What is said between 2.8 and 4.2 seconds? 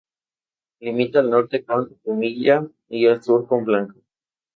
y al sur con Blanca.